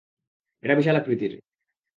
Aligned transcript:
এটা 0.63 0.73
বিশাল 0.75 0.95
আকৃতির! 0.99 1.33